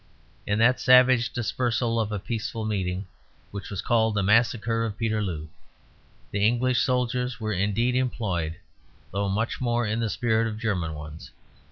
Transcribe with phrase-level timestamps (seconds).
[0.47, 3.05] In that savage dispersal of a peaceful meeting
[3.51, 5.47] which was called the Massacre of Peterloo,
[6.33, 8.55] English soldiers were indeed employed,
[9.11, 11.29] though much more in the spirit of German ones.